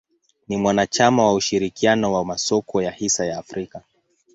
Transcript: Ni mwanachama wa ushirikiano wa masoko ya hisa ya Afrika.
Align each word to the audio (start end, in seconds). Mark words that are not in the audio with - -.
Ni 0.47 0.57
mwanachama 0.57 1.25
wa 1.27 1.33
ushirikiano 1.33 2.13
wa 2.13 2.25
masoko 2.25 2.81
ya 2.81 2.91
hisa 2.91 3.25
ya 3.25 3.37
Afrika. 3.37 3.81